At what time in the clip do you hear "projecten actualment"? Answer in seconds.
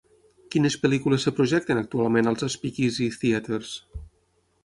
1.39-2.31